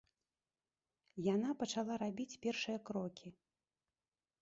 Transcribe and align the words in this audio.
Яна 1.35 1.49
пачала 1.61 1.93
рабіць 2.07 2.39
першыя 2.47 2.77
крокі. 2.91 3.27